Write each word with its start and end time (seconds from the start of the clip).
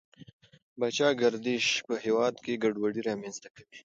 پاچا 0.77 1.09
ګردشي 1.19 1.77
په 1.87 1.93
هېواد 2.03 2.35
کې 2.43 2.61
ګډوډي 2.63 3.01
رامنځته 3.09 3.49
کوي. 3.55 3.79